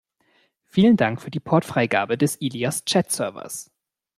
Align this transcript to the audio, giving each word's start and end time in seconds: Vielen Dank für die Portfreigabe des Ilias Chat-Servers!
Vielen 0.65 0.97
Dank 0.97 1.21
für 1.21 1.29
die 1.29 1.39
Portfreigabe 1.39 2.17
des 2.17 2.41
Ilias 2.41 2.85
Chat-Servers! 2.85 3.69